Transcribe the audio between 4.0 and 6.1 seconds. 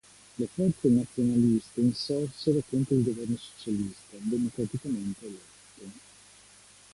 democraticamente eletto.